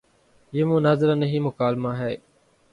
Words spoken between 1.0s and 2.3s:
نہیں، مکالمہ ہے۔